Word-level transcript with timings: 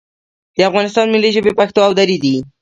د 0.57 0.59
افغانستان 0.69 1.05
ملي 1.13 1.29
ژبې 1.35 1.51
پښتو 1.59 1.79
او 1.87 1.91
دري 1.99 2.17
دي 2.23 2.35